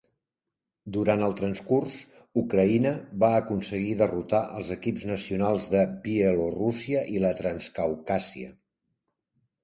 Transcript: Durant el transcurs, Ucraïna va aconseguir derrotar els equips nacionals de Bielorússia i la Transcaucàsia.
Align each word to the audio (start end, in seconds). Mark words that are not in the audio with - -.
Durant 0.93 1.23
el 1.25 1.33
transcurs, 1.39 1.97
Ucraïna 2.41 2.93
va 3.23 3.29
aconseguir 3.41 3.91
derrotar 3.99 4.39
els 4.61 4.71
equips 4.75 5.05
nacionals 5.09 5.67
de 5.73 5.83
Bielorússia 6.07 7.03
i 7.17 7.21
la 7.25 7.33
Transcaucàsia. 7.43 8.49